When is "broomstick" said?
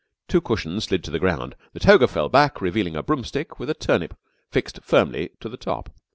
3.03-3.59